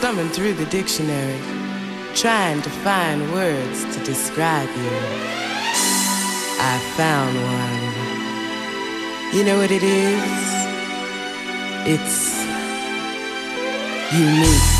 thumbing 0.00 0.30
through 0.30 0.54
the 0.54 0.64
dictionary, 0.66 1.38
trying 2.14 2.62
to 2.62 2.70
find 2.70 3.30
words 3.34 3.84
to 3.94 4.02
describe 4.02 4.66
you. 4.66 4.90
I 6.58 6.78
found 6.96 7.36
one. 7.36 9.36
You 9.36 9.44
know 9.44 9.58
what 9.58 9.70
it 9.70 9.82
is? 9.82 10.22
It's 11.86 12.34
unique. 14.14 14.79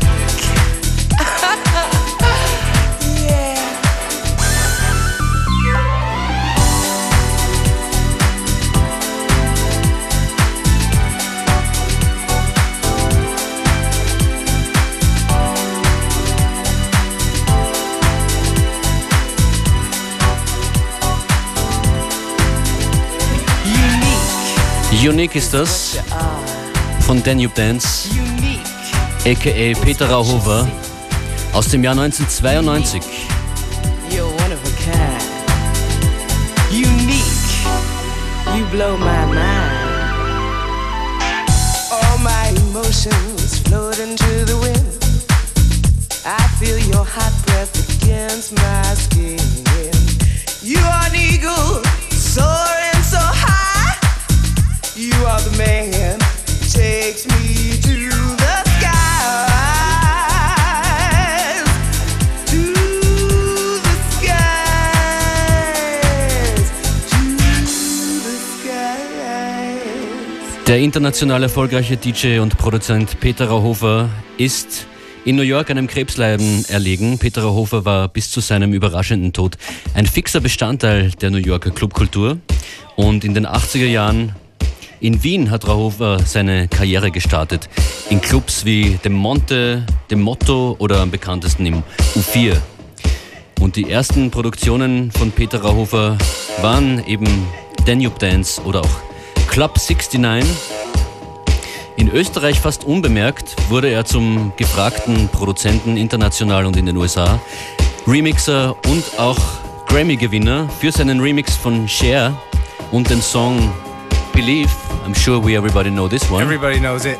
ist 25.33 25.51
das 25.51 25.97
von 27.07 27.23
Danube 27.23 27.51
Dance, 27.55 28.07
aka 29.25 29.73
Peter 29.83 30.07
Rauhofer 30.07 30.67
aus 31.53 31.69
dem 31.69 31.83
Jahr 31.83 31.97
1992. 31.97 33.01
you 38.55 38.65
blow 38.69 38.95
my 38.97 39.25
mind. 39.25 39.91
All 41.91 42.17
my 42.19 42.53
emotions 42.67 43.57
float 43.63 43.97
into 43.97 44.45
the 44.45 44.57
wind. 44.61 44.85
I 46.25 46.47
feel 46.59 46.77
your 46.77 47.03
hot 47.03 47.33
breath 47.47 47.73
against 48.03 48.53
my 48.53 48.93
skin. 48.93 49.40
Der 70.71 70.79
international 70.79 71.43
erfolgreiche 71.43 71.97
DJ 71.97 72.39
und 72.39 72.57
Produzent 72.57 73.19
Peter 73.19 73.49
Rauhofer 73.49 74.07
ist 74.37 74.87
in 75.25 75.35
New 75.35 75.41
York 75.41 75.69
einem 75.69 75.85
Krebsleiden 75.85 76.63
erlegen. 76.69 77.17
Peter 77.17 77.41
Rauhofer 77.41 77.83
war 77.83 78.07
bis 78.07 78.31
zu 78.31 78.39
seinem 78.39 78.71
überraschenden 78.71 79.33
Tod 79.33 79.57
ein 79.95 80.05
fixer 80.05 80.39
Bestandteil 80.39 81.11
der 81.19 81.29
New 81.29 81.39
Yorker 81.39 81.71
Clubkultur. 81.71 82.37
Und 82.95 83.25
in 83.25 83.33
den 83.33 83.45
80er 83.45 83.85
Jahren 83.85 84.33
in 85.01 85.23
Wien 85.23 85.49
hat 85.49 85.67
Rahofer 85.67 86.19
seine 86.23 86.67
Karriere 86.67 87.09
gestartet. 87.09 87.69
In 88.11 88.21
Clubs 88.21 88.65
wie 88.65 88.99
dem 89.03 89.13
Monte, 89.13 89.83
dem 90.11 90.21
Motto 90.21 90.75
oder 90.77 90.99
am 90.99 91.09
bekanntesten 91.09 91.65
im 91.65 91.83
U4. 92.15 92.55
Und 93.59 93.75
die 93.75 93.89
ersten 93.89 94.29
Produktionen 94.29 95.11
von 95.11 95.31
Peter 95.31 95.63
Rahofer 95.63 96.17
waren 96.61 97.03
eben 97.07 97.47
Danube 97.85 98.17
Dance 98.19 98.61
oder 98.61 98.81
auch 98.81 99.47
Club 99.49 99.77
69. 99.77 100.47
In 101.97 102.09
Österreich 102.11 102.59
fast 102.59 102.83
unbemerkt 102.83 103.55
wurde 103.69 103.89
er 103.89 104.05
zum 104.05 104.53
gefragten 104.55 105.29
Produzenten 105.29 105.97
international 105.97 106.65
und 106.65 106.77
in 106.77 106.85
den 106.85 106.97
USA, 106.97 107.39
Remixer 108.07 108.75
und 108.87 109.03
auch 109.19 109.37
Grammy-Gewinner 109.87 110.69
für 110.79 110.91
seinen 110.91 111.19
Remix 111.19 111.55
von 111.55 111.87
Cher 111.87 112.39
und 112.91 113.09
dem 113.09 113.21
Song 113.21 113.71
Believe. 114.33 114.69
I'm 115.11 115.19
sure 115.19 115.41
we 115.41 115.57
everybody 115.57 115.89
know 115.89 116.07
this 116.07 116.31
one. 116.31 116.41
Everybody 116.41 116.79
knows 116.79 117.03
it. 117.03 117.19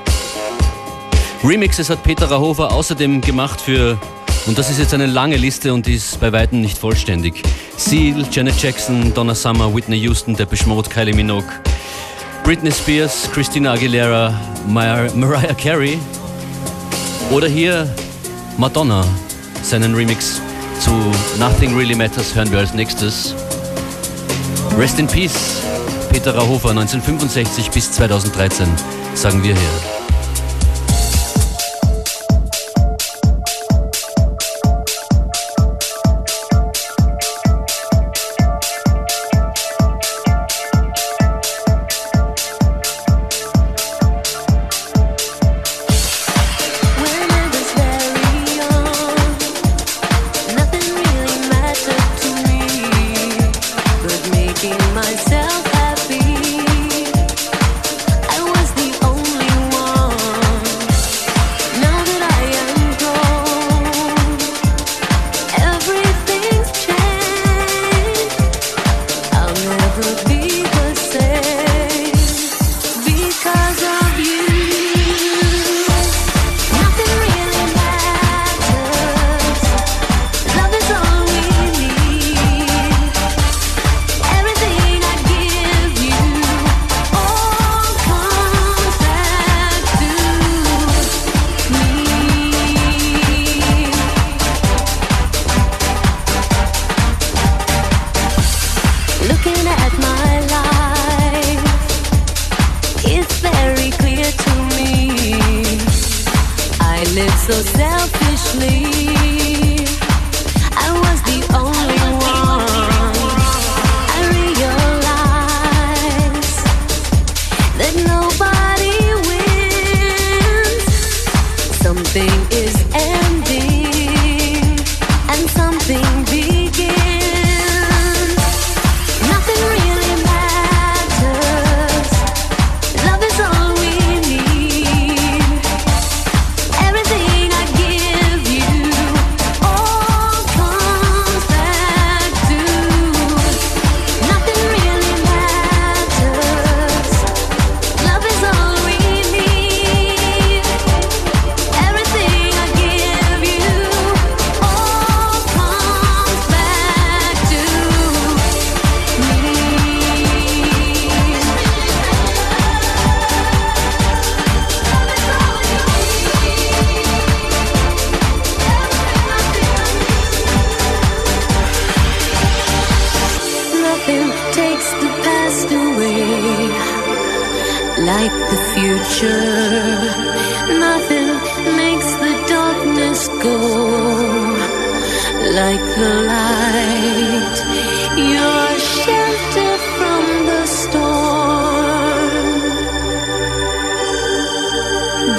Remixes 1.44 1.90
hat 1.90 2.02
Peter 2.04 2.26
Rahofer 2.26 2.72
außerdem 2.72 3.20
gemacht 3.20 3.60
für, 3.60 4.00
und 4.48 4.58
das 4.58 4.70
ist 4.70 4.80
jetzt 4.80 4.94
eine 4.94 5.08
lange 5.08 5.36
Liste 5.36 5.74
und 5.74 5.86
die 5.86 5.96
ist 5.96 6.18
bei 6.22 6.32
weitem 6.32 6.62
nicht 6.62 6.78
vollständig, 6.78 7.44
Seal, 7.76 8.26
Janet 8.32 8.58
Jackson, 8.62 9.14
Donna 9.14 9.36
Summer, 9.36 9.76
Whitney 9.76 9.98
Houston, 9.98 10.38
Depeche 10.38 10.70
Mode, 10.70 10.90
Kylie 10.90 11.14
Minogue, 11.14 11.50
Britney 12.46 12.72
Spears, 12.72 13.30
Christina 13.34 13.74
Aguilera, 13.74 14.40
Mar 14.70 15.14
Mariah 15.14 15.54
Carey 15.54 16.00
oder 17.30 17.50
hier 17.50 17.94
Madonna, 18.58 19.04
seinen 19.64 19.94
Remix 19.96 20.40
zu 20.80 20.92
Nothing 21.38 21.76
Really 21.76 21.96
Matters 21.96 22.34
hören 22.34 22.50
wir 22.54 22.60
als 22.60 22.74
nächstes. 22.74 23.36
Rest 24.78 24.98
in 24.98 25.08
Peace, 25.08 25.61
Peter 26.12 26.36
Rahofer 26.36 26.72
1965 26.72 27.72
bis 27.72 27.90
2013, 27.94 28.68
sagen 29.16 29.44
wir 29.44 29.56
hier. 29.56 30.00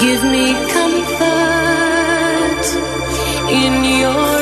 Give 0.03 0.23
me 0.25 0.51
comfort 0.75 2.65
in 3.49 3.73
your 4.01 4.32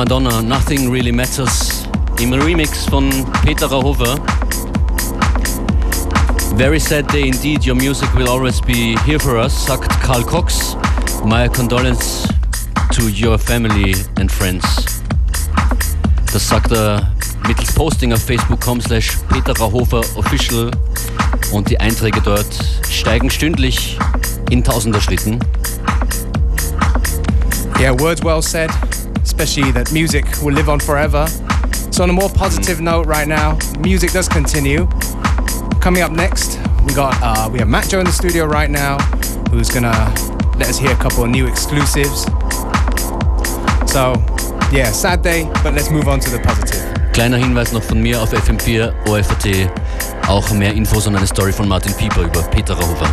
Madonna, 0.00 0.40
Nothing 0.40 0.90
Really 0.90 1.12
Matters 1.12 1.86
im 2.20 2.32
Remix 2.32 2.86
von 2.86 3.10
Peter 3.44 3.66
Rauhofer. 3.66 4.18
Very 6.56 6.80
sad 6.80 7.06
day 7.12 7.28
indeed. 7.28 7.66
Your 7.66 7.74
music 7.76 8.08
will 8.14 8.26
always 8.26 8.62
be 8.62 8.96
here 9.04 9.18
for 9.18 9.36
us, 9.36 9.66
sagt 9.66 9.90
Carl 10.02 10.24
Cox. 10.24 10.74
My 11.26 11.46
condolence 11.48 12.26
to 12.92 13.10
your 13.10 13.36
family 13.38 13.94
and 14.18 14.32
friends. 14.32 14.64
Das 16.32 16.48
sagt 16.48 16.72
er 16.72 17.12
mittels 17.46 17.70
Posting 17.74 18.14
auf 18.14 18.22
facebook.com 18.22 18.80
slash 18.80 19.18
Peter 19.30 19.54
Rauhofer 19.58 20.00
official 20.16 20.70
und 21.52 21.68
die 21.68 21.78
Einträge 21.78 22.22
dort 22.22 22.80
steigen 22.88 23.28
stündlich 23.28 23.98
in 24.48 24.64
tausender 24.64 25.02
Schritten. 25.02 25.38
Yeah, 27.78 27.92
words 28.00 28.22
well 28.22 28.40
said, 28.40 28.70
especially 29.22 29.70
that 29.72 29.92
music 29.92 30.24
will 30.42 30.52
live 30.52 30.68
on 30.68 30.80
forever. 30.80 31.26
So 31.90 32.02
on 32.02 32.10
a 32.10 32.12
more 32.12 32.28
positive 32.28 32.80
note 32.80 33.06
right 33.06 33.26
now, 33.26 33.58
music 33.80 34.12
does 34.12 34.28
continue. 34.28 34.86
Coming 35.80 36.02
up 36.02 36.12
next, 36.12 36.58
we 36.86 36.94
got 36.94 37.16
uh, 37.22 37.48
we 37.50 37.58
have 37.58 37.68
Matt 37.68 37.88
Joe 37.88 38.00
in 38.00 38.06
the 38.06 38.12
studio 38.12 38.46
right 38.46 38.70
now, 38.70 38.98
who's 39.50 39.70
gonna 39.70 39.92
let 40.58 40.68
us 40.68 40.78
hear 40.78 40.92
a 40.92 40.96
couple 40.96 41.24
of 41.24 41.30
new 41.30 41.46
exclusives. 41.46 42.24
So, 43.90 44.14
yeah, 44.70 44.92
sad 44.92 45.22
day, 45.22 45.50
but 45.62 45.74
let's 45.74 45.90
move 45.90 46.06
on 46.06 46.20
to 46.20 46.30
the 46.30 46.38
positive. 46.38 46.80
Kleiner 47.12 47.38
Hinweis 47.38 47.72
noch 47.72 47.82
von 47.82 48.00
mir 48.00 48.20
auf 48.20 48.32
FM4 48.32 49.08
ORF.at, 49.08 50.28
auch 50.28 50.50
mehr 50.52 50.72
Infos 50.74 51.06
und 51.06 51.16
eine 51.16 51.26
Story 51.26 51.52
von 51.52 51.66
Martin 51.66 51.92
Pieper 51.94 52.22
über 52.22 52.42
Peter 52.42 52.74
Rauhofer. 52.74 53.12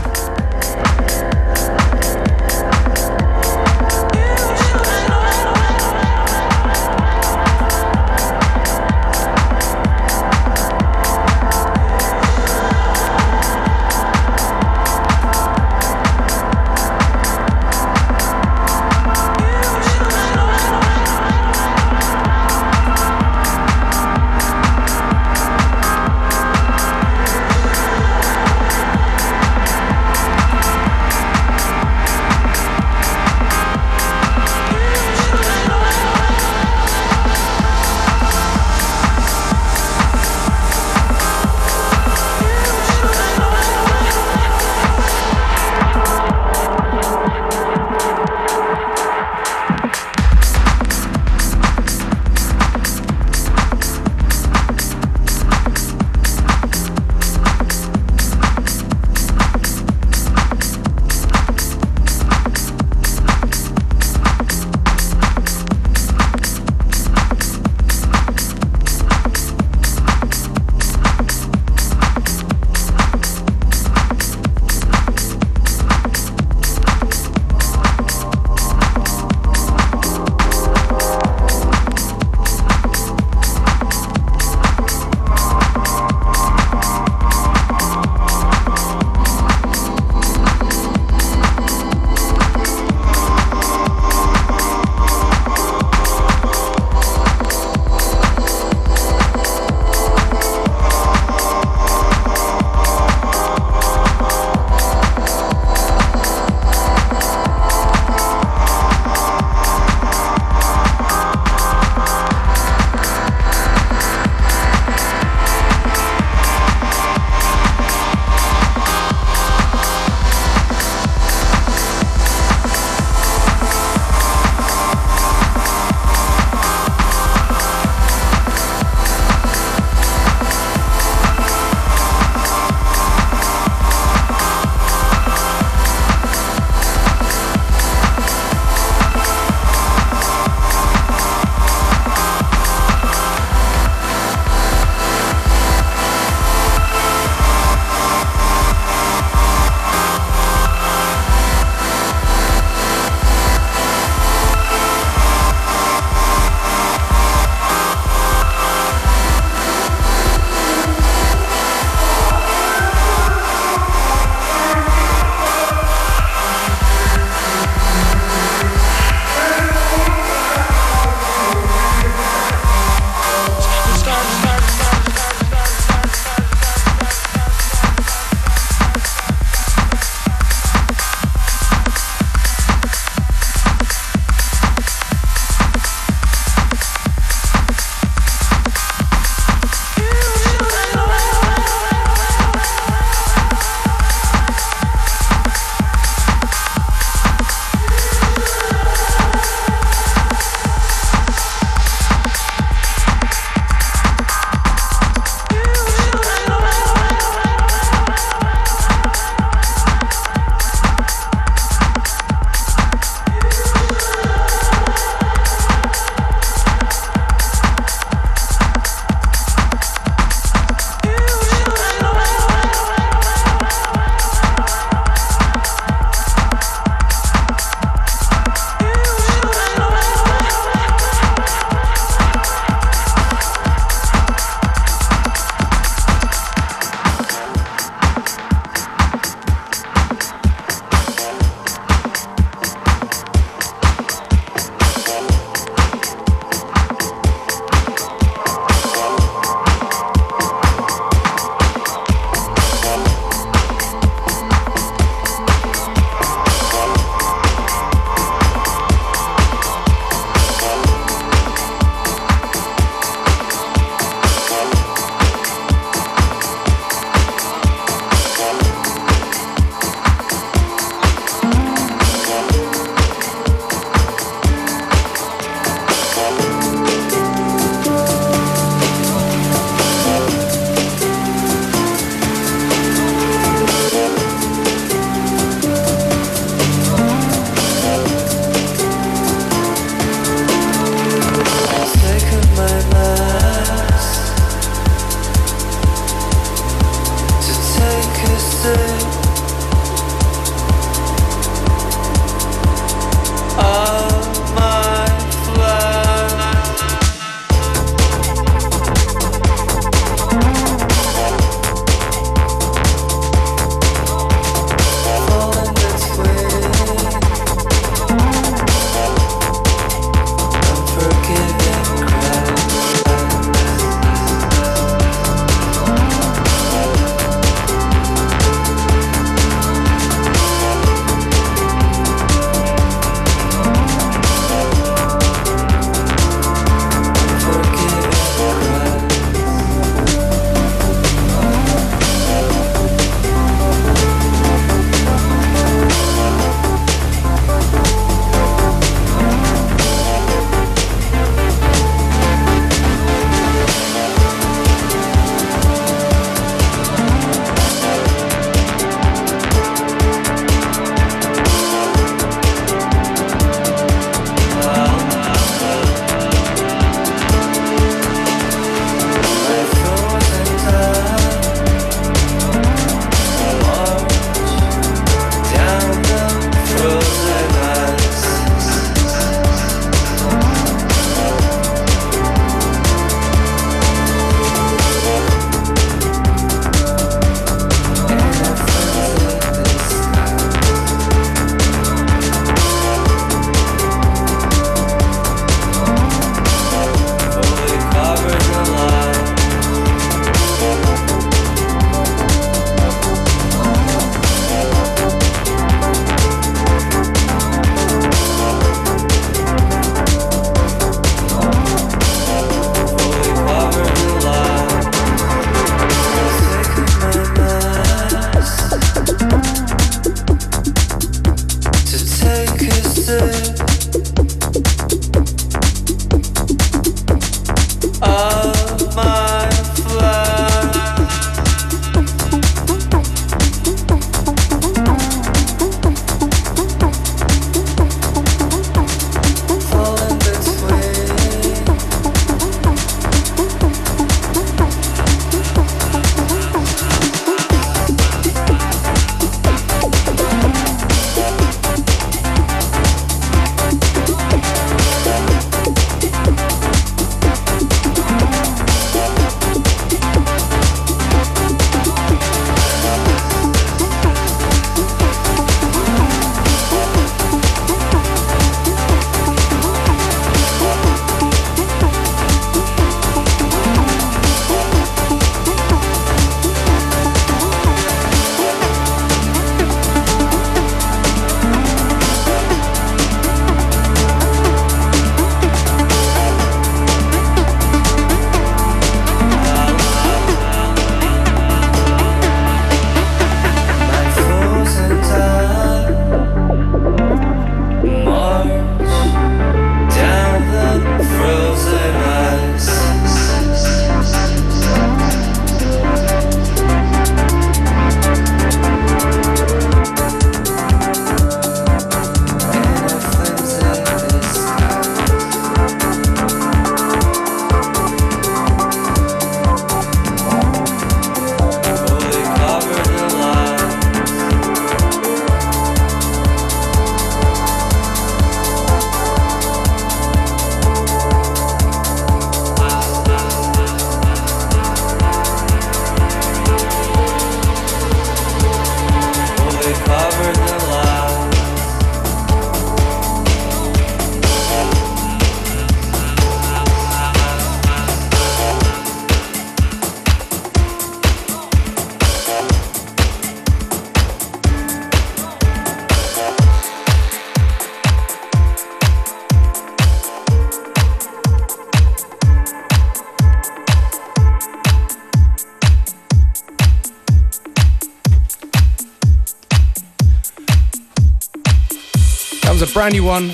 Brand 572.88 573.02
new 573.02 573.04
one 573.04 573.30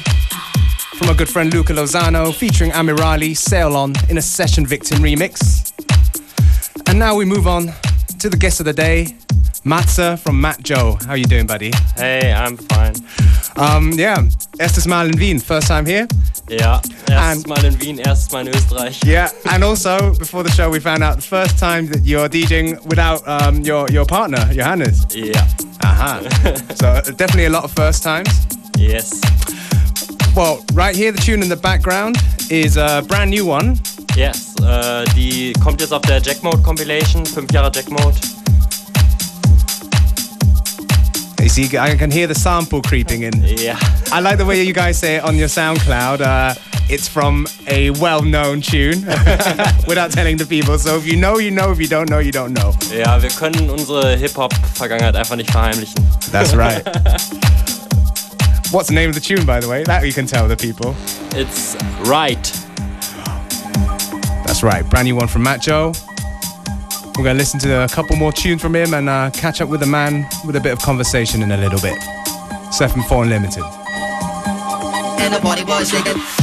from 0.98 1.10
a 1.10 1.14
good 1.14 1.30
friend 1.30 1.54
Luca 1.54 1.74
Lozano 1.74 2.34
featuring 2.34 2.72
Amirali, 2.72 3.38
Sail 3.38 3.76
On 3.76 3.94
in 4.10 4.18
a 4.18 4.22
Session 4.22 4.66
Victim 4.66 4.98
remix. 4.98 5.72
And 6.88 6.98
now 6.98 7.16
we 7.16 7.24
move 7.24 7.46
on 7.46 7.72
to 8.18 8.30
the 8.30 8.38
guest 8.38 8.62
of 8.62 8.66
the 8.66 8.74
day, 8.74 9.16
Matze 9.64 10.18
from 10.18 10.42
Matt 10.42 10.64
Joe. 10.64 10.98
How 11.06 11.12
are 11.12 11.18
you 11.18 11.26
doing, 11.26 11.46
buddy? 11.46 11.72
Hey, 11.96 12.34
I'm 12.34 12.58
fine. 12.58 12.96
Um, 13.56 13.92
yeah, 13.92 14.24
erstes 14.60 14.88
Mal 14.88 15.06
in 15.06 15.20
Wien, 15.20 15.40
first 15.40 15.68
time 15.68 15.86
here. 15.86 16.08
Yeah, 16.48 16.82
erstes 17.12 17.46
Mal 17.46 17.64
in 17.64 17.78
Wien, 17.78 18.00
erstes 18.08 18.34
Mal 18.34 18.48
in 18.48 18.54
Österreich. 18.54 19.06
Yeah, 19.06 19.30
and 19.52 19.64
also 19.64 20.16
before 20.16 20.42
the 20.42 20.52
show, 20.52 20.72
we 20.72 20.80
found 20.80 21.04
out 21.04 21.18
the 21.18 21.28
first 21.38 21.60
time 21.60 21.86
that 21.90 22.04
you're 22.04 22.28
DJing 22.28 22.84
without 22.86 23.22
um, 23.28 23.62
your 23.62 23.88
your 23.92 24.06
partner, 24.06 24.52
Johannes. 24.52 25.06
Yeah. 25.14 25.48
Aha. 25.84 26.22
so 26.76 26.88
uh, 26.88 27.02
definitely 27.02 27.46
a 27.46 27.52
lot 27.52 27.66
of 27.66 27.72
first 27.72 28.02
times. 28.02 28.30
Yes. 28.78 29.33
Well, 30.36 30.66
right 30.74 30.96
here, 30.96 31.12
the 31.12 31.22
tune 31.22 31.44
in 31.44 31.50
the 31.50 31.56
background 31.56 32.18
is 32.50 32.76
a 32.78 33.04
brand 33.08 33.30
new 33.30 33.46
one. 33.46 33.80
Yes, 34.16 34.56
äh, 34.62 35.06
die 35.16 35.54
kommt 35.64 35.80
jetzt 35.80 35.94
auf 35.94 36.02
der 36.02 36.20
Jack 36.22 36.42
Mode 36.42 36.62
Compilation, 36.64 37.24
5 37.24 37.52
Jahre 37.52 37.72
Jack 37.74 37.90
Mode. 37.92 38.16
You 41.40 41.50
see, 41.50 41.66
I 41.78 41.96
can 41.96 42.10
hear 42.10 42.26
the 42.28 42.34
sample 42.34 42.82
creeping 42.82 43.24
in. 43.24 43.44
Yeah. 43.44 43.78
I 44.12 44.22
like 44.22 44.38
the 44.38 44.46
way 44.46 44.64
you 44.64 44.74
guys 44.74 44.98
say 44.98 45.18
it 45.18 45.24
on 45.24 45.38
your 45.38 45.50
SoundCloud. 45.50 46.22
Uh, 46.22 46.56
it's 46.90 47.08
from 47.08 47.46
a 47.68 47.92
well-known 47.92 48.62
tune 48.62 49.06
without 49.88 50.12
telling 50.12 50.38
the 50.38 50.46
people. 50.46 50.80
So 50.80 50.98
if 50.98 51.06
you 51.06 51.16
know, 51.16 51.38
you 51.38 51.52
know. 51.52 51.72
If 51.72 51.80
you 51.80 51.88
don't 51.88 52.10
know, 52.10 52.20
you 52.20 52.32
don't 52.32 52.54
know. 52.54 52.74
Ja, 52.92 53.22
wir 53.22 53.30
können 53.30 53.70
unsere 53.70 54.16
Hip-Hop-Vergangenheit 54.18 55.16
einfach 55.16 55.36
nicht 55.36 55.52
verheimlichen. 55.52 55.96
That's 56.32 56.56
right. 56.56 56.84
What's 58.74 58.90
the 58.90 58.96
name 58.96 59.10
of 59.10 59.14
the 59.14 59.22
tune, 59.22 59.46
by 59.46 59.60
the 59.60 59.70
way? 59.70 59.84
That 59.84 60.04
you 60.04 60.12
can 60.12 60.26
tell 60.26 60.48
the 60.48 60.58
people. 60.58 60.96
It's 61.36 61.76
right. 62.10 62.44
That's 64.48 64.64
right. 64.64 64.84
Brand 64.90 65.06
new 65.06 65.16
one 65.16 65.28
from 65.28 65.44
Matt 65.44 65.62
Joe. 65.62 65.94
We're 67.16 67.24
going 67.24 67.36
to 67.36 67.40
listen 67.40 67.60
to 67.60 67.84
a 67.84 67.88
couple 67.88 68.16
more 68.16 68.32
tunes 68.32 68.64
from 68.64 68.76
him 68.76 68.96
and 68.96 69.08
uh, 69.08 69.30
catch 69.30 69.62
up 69.62 69.70
with 69.70 69.80
the 69.80 69.86
man 69.86 70.28
with 70.44 70.56
a 70.56 70.60
bit 70.60 70.74
of 70.74 70.80
conversation 70.80 71.44
in 71.44 71.52
a 71.52 71.58
little 71.58 71.80
bit. 71.82 72.02
Seven 72.74 73.04
Four 73.04 73.26
Unlimited. 73.26 73.64
And 75.22 75.32
the 75.32 75.40
party 75.40 75.64
boys 75.64 75.92
shaking. 75.92 76.43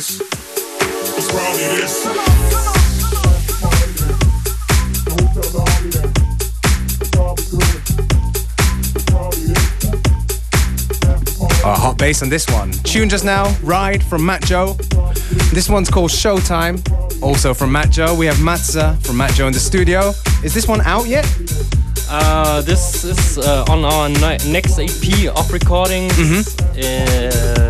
It's 0.00 0.16
probably 0.16 0.30
Chris. 0.30 1.18
It's 1.18 1.28
probably 1.30 1.66
this. 1.76 2.06
After. 2.06 2.60
A 11.68 11.74
hot 11.74 11.98
bass 11.98 12.22
on 12.22 12.30
this 12.30 12.46
one. 12.48 12.72
Tune 12.72 13.10
just 13.10 13.26
now, 13.26 13.54
Ride 13.62 14.02
from 14.02 14.24
Matt 14.24 14.42
Joe. 14.42 14.72
This 15.52 15.68
one's 15.68 15.90
called 15.90 16.10
Showtime. 16.10 16.80
Also 17.22 17.52
from 17.52 17.70
Matt 17.70 17.90
Joe, 17.90 18.14
we 18.14 18.24
have 18.24 18.36
Matze 18.36 19.04
from 19.04 19.18
Matt 19.18 19.34
Joe 19.34 19.48
in 19.48 19.52
the 19.52 19.60
studio. 19.60 20.14
Is 20.42 20.54
this 20.54 20.66
one 20.66 20.80
out 20.80 21.08
yet? 21.08 21.26
Uh, 22.08 22.62
this 22.62 23.04
is 23.04 23.36
uh, 23.36 23.66
on 23.68 23.84
our 23.84 24.08
ni- 24.08 24.50
next 24.50 24.78
EP 24.78 25.28
of 25.36 25.52
recordings. 25.52 26.56
Äh, 26.74 27.69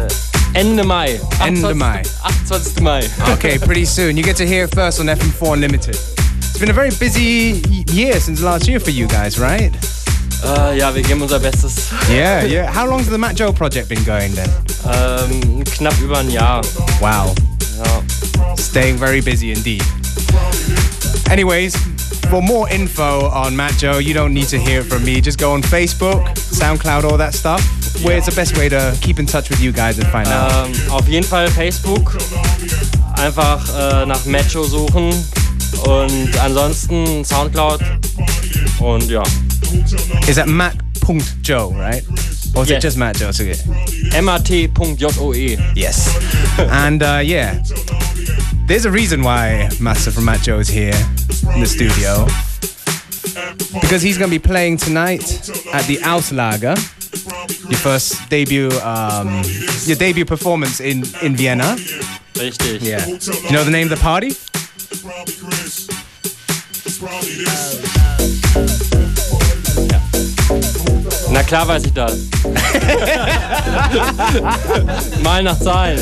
Ende 0.55 0.83
Mai. 0.85 1.19
Ende 1.41 1.61
28. 1.61 1.75
Mai. 1.75 2.03
28. 2.47 2.81
Mai. 2.81 3.03
Okay, 3.33 3.59
pretty 3.59 3.85
soon. 3.85 4.17
You 4.17 4.23
get 4.23 4.37
to 4.37 4.47
hear 4.47 4.65
it 4.65 4.75
first 4.75 5.01
on 5.01 5.07
FM4 5.07 5.53
Unlimited. 5.55 5.97
It's 5.97 6.59
been 6.59 6.71
a 6.71 6.73
very 6.73 6.91
busy 6.99 7.63
year 7.93 8.21
since 8.21 8.43
last 8.43 8.67
year 8.69 8.81
for 8.81 8.91
you 8.91 9.07
guys, 9.07 9.39
right? 9.39 9.73
Äh, 10.43 10.79
ja, 10.79 10.95
wir 10.95 11.03
geben 11.03 11.23
unser 11.23 11.39
Bestes. 11.39 11.91
Yeah, 12.11 12.45
yeah. 12.47 12.67
How 12.73 12.87
long's 12.87 13.09
the 13.09 13.19
Matt 13.19 13.37
Joe 13.37 13.53
project 13.53 13.89
been 13.89 14.03
going 14.05 14.35
then? 14.35 14.49
Ähm, 14.87 15.63
knapp 15.79 15.99
über 16.01 16.19
ein 16.19 16.31
Jahr. 16.31 16.63
Wow. 17.01 17.35
Ja. 17.79 18.55
Staying 18.57 18.97
very 18.99 19.21
busy 19.21 19.53
indeed. 19.53 19.83
Anyways, 21.31 21.77
for 22.29 22.43
more 22.43 22.69
info 22.71 23.29
on 23.31 23.55
Matt 23.55 23.79
Joe, 23.79 23.99
you 23.99 24.15
don't 24.15 24.33
need 24.35 24.49
to 24.49 24.59
hear 24.59 24.81
it 24.81 24.87
from 24.87 25.05
me. 25.05 25.21
Just 25.21 25.39
go 25.39 25.53
on 25.53 25.63
Facebook, 25.63 26.25
SoundCloud, 26.35 27.05
all 27.05 27.19
that 27.19 27.35
stuff. 27.35 27.61
Where's 28.03 28.27
the 28.27 28.33
best 28.35 28.57
way 28.57 28.69
to 28.69 28.97
keep 29.01 29.19
in 29.19 29.27
touch 29.27 29.51
with 29.51 29.61
you 29.61 29.73
guys 29.73 29.99
and 29.99 30.07
find 30.09 30.29
out? 30.29 30.53
Ähm, 30.53 30.91
auf 30.91 31.07
jeden 31.09 31.27
Fall 31.27 31.49
Facebook. 31.49 32.17
Einfach 33.19 33.61
äh, 33.77 34.07
nach 34.07 34.25
Macho 34.27 34.65
suchen. 34.65 35.13
Und 35.85 36.39
ansonsten 36.41 37.25
Soundcloud. 37.25 37.81
Und 38.81 39.11
ja. 39.11 39.23
Is 40.27 40.37
that 40.37 40.49
Matt.Joe, 40.49 41.73
right? 41.77 42.03
Or 42.55 42.65
is 42.65 42.71
it 42.71 42.83
just 42.83 42.97
Matt 42.97 43.17
Joe? 43.17 43.29
It's 43.29 43.41
okay. 43.41 44.21
mat.joe. 44.21 45.33
Yes. 45.75 46.11
and 46.59 47.03
uh, 47.03 47.21
yeah, 47.23 47.63
there's 48.67 48.87
a 48.87 48.91
reason 48.91 49.23
why 49.23 49.69
Master 49.81 50.11
from 50.11 50.25
Matt 50.25 50.43
Joe 50.43 50.59
is 50.59 50.69
here 50.69 50.95
in 51.55 51.61
the 51.61 51.67
studio. 51.67 52.27
Because 53.81 54.03
he's 54.03 54.19
going 54.19 54.31
to 54.31 54.39
be 54.39 54.45
playing 54.45 54.79
tonight 54.79 55.23
at 55.73 55.85
the 55.87 55.99
Auslager, 55.99 56.77
your 57.69 57.79
first 57.79 58.29
debut, 58.31 58.71
um, 58.83 59.43
your 59.85 59.97
debut 59.97 60.25
performance 60.25 60.81
in, 60.81 61.05
in 61.23 61.37
Vienna. 61.37 61.77
Richtig. 62.35 62.81
Yeah. 62.83 63.07
You 63.07 63.53
know 63.53 63.65
the 63.65 63.71
name 63.71 63.91
of 63.91 63.99
the 63.99 64.03
party? 64.03 64.29
It's 64.29 65.03
probably 65.03 65.35
Chris. 65.35 65.89
It's 66.87 66.99
probably 66.99 67.45
this. 67.45 67.81
Na 71.31 71.43
klar 71.45 71.69
weiß 71.69 71.85
ich 71.85 71.93
das. 71.93 72.19
Mal 75.23 75.43
nach 75.45 75.59
Zahlen. 75.61 76.01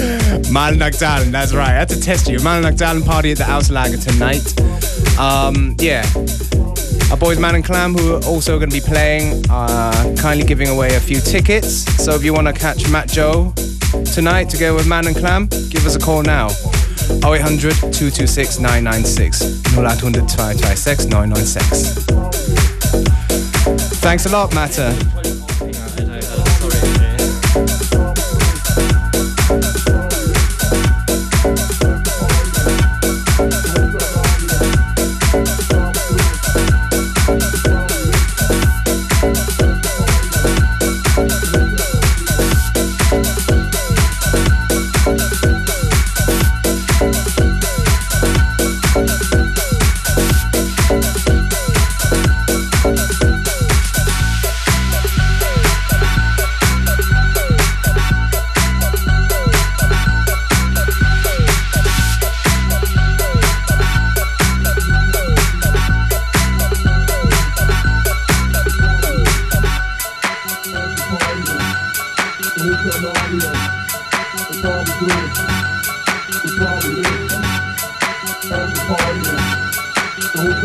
Mal 0.51 0.75
Nagdalen, 0.75 1.31
that's 1.31 1.53
right. 1.53 1.69
I 1.69 1.75
had 1.81 1.89
to 1.91 2.01
test 2.01 2.29
you. 2.29 2.41
Mal 2.41 2.63
Nagdalen 2.63 3.05
party 3.05 3.33
at 3.33 3.39
the 3.39 3.45
Auslager 3.45 4.03
tonight. 4.03 4.55
Um, 5.19 5.77
yeah. 5.81 6.03
Our 7.11 7.17
boys 7.17 7.39
Man 7.39 7.55
and 7.55 7.65
Clam, 7.65 7.95
who 7.95 8.17
are 8.17 8.25
also 8.25 8.59
going 8.59 8.71
to 8.71 8.77
be 8.77 8.87
playing, 8.87 9.49
are 9.51 9.93
kindly 10.17 10.45
giving 10.45 10.69
away 10.69 10.95
a 10.95 11.01
few 11.01 11.21
tickets. 11.21 11.85
So 12.05 12.15
if 12.15 12.23
you 12.23 12.35
want 12.35 12.47
to 12.49 12.53
catch 12.53 12.89
Matt 12.91 13.09
Joe 13.09 13.55
tonight 14.13 14.51
together 14.51 14.75
with 14.75 14.87
Man 14.87 15.07
and 15.07 15.17
Clam, 15.17 15.47
give 15.71 15.87
us 15.87 15.97
a 15.97 15.99
call 15.99 16.23
now. 16.23 16.49
0800 17.25 17.73
226 17.75 18.59
996. 18.59 19.43
0800 19.77 20.29
226 20.29 21.07
996. 21.07 22.05
Thanks 24.01 24.27
a 24.27 24.29
lot, 24.29 24.55
Matter. 24.55 25.18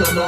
Show 0.05 0.23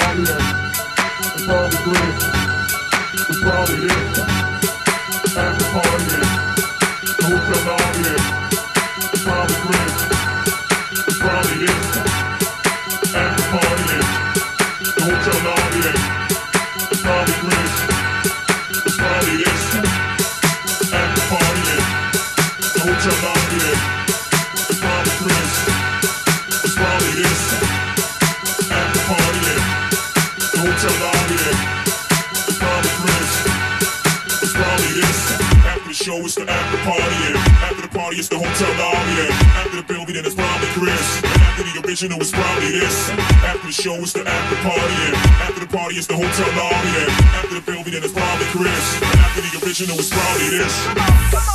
show, 43.86 44.02
it's 44.02 44.13
the 44.13 44.28
after 44.28 44.56
party, 44.67 44.93
yeah. 44.98 45.45
After 45.45 45.60
the 45.60 45.67
party, 45.67 45.95
it's 45.98 46.08
the 46.08 46.15
hotel 46.15 46.50
lobby, 46.58 46.89
yeah. 46.98 47.38
After 47.38 47.54
the 47.54 47.62
building, 47.62 47.93
then 47.93 48.04
it's 48.04 48.13
probably 48.13 48.48
Chris. 48.48 48.86
And 48.98 49.19
after 49.21 49.41
the 49.41 49.63
original, 49.63 50.00
it's 50.00 50.10
probably 50.10 50.58
this. 50.58 50.74
After 50.98 51.55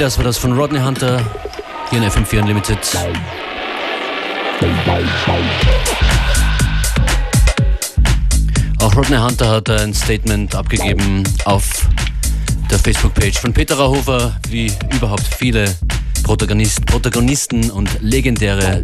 das 0.00 0.16
war 0.16 0.24
das 0.24 0.38
von 0.38 0.52
Rodney 0.52 0.80
Hunter 0.80 1.22
hier 1.90 2.02
in 2.02 2.08
FM4 2.08 2.40
Unlimited. 2.40 2.78
Auch 8.78 8.96
Rodney 8.96 9.18
Hunter 9.18 9.50
hat 9.50 9.68
ein 9.68 9.92
Statement 9.92 10.54
abgegeben 10.54 11.22
auf 11.44 11.86
der 12.70 12.78
Facebook-Page 12.78 13.38
von 13.40 13.52
Peter 13.52 13.78
Rahofer, 13.78 14.40
wie 14.48 14.72
überhaupt 14.94 15.28
viele 15.36 15.76
Protagonist, 16.22 16.86
Protagonisten 16.86 17.70
und 17.70 17.90
legendäre 18.00 18.80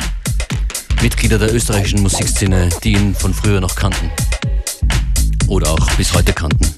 Mitglieder 1.01 1.39
der 1.39 1.55
österreichischen 1.55 2.03
Musikszene, 2.03 2.69
die 2.85 2.93
ihn 2.93 3.15
von 3.15 3.33
früher 3.33 3.63
noch 3.63 3.75
kannten. 3.75 4.11
Oder 5.47 5.71
auch 5.71 5.91
bis 5.93 6.13
heute 6.13 6.35
kannten. 6.35 6.76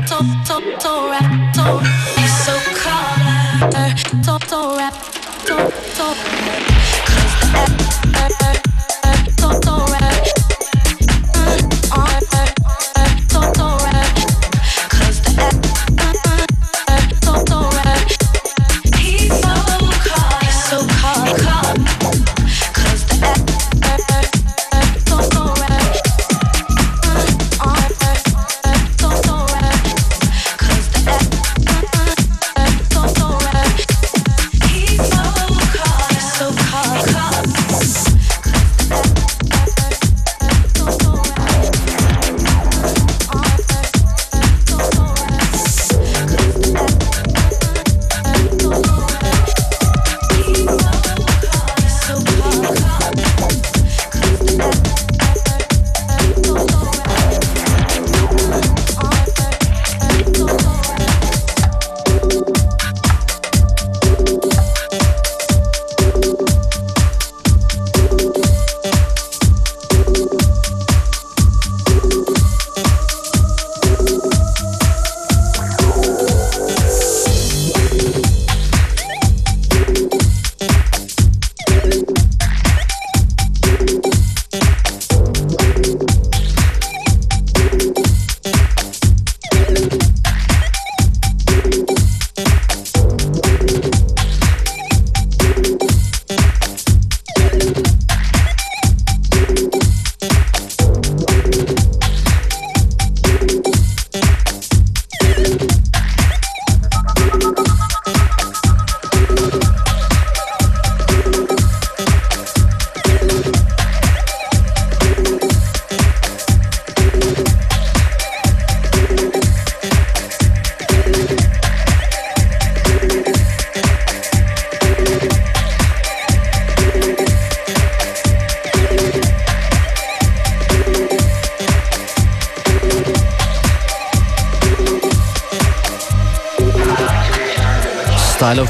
of 6.01 6.50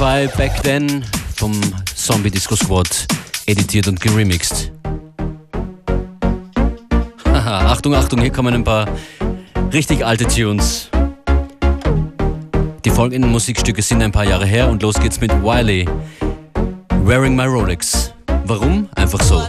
Weil 0.01 0.29
Back 0.29 0.63
Then 0.63 1.05
vom 1.37 1.53
Zombie 1.95 2.31
Disco 2.31 2.57
Squad 2.57 3.07
editiert 3.45 3.87
und 3.87 4.01
geremixed. 4.01 4.73
Haha, 7.27 7.67
Achtung, 7.71 7.95
Achtung, 7.95 8.23
hier 8.23 8.33
kommen 8.33 8.55
ein 8.55 8.65
paar 8.65 8.89
richtig 9.75 10.03
alte 10.03 10.27
Tunes. 10.27 10.89
Die 12.83 12.91
folgenden 12.91 13.31
Musikstücke 13.31 13.83
sind 13.83 14.03
ein 14.03 14.11
paar 14.11 14.25
Jahre 14.25 14.47
her 14.47 14.71
und 14.71 14.81
los 14.81 14.99
geht's 14.99 15.21
mit 15.21 15.33
Wiley. 15.43 15.87
Wearing 17.05 17.37
my 17.37 17.45
Rolex. 17.45 18.15
Warum? 18.47 18.89
Einfach 18.95 19.21
so. 19.21 19.43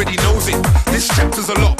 already 0.00 0.16
knows 0.22 0.48
it. 0.48 0.62
This 0.86 1.08
chapter's 1.08 1.50
a 1.50 1.54
lot 1.60 1.79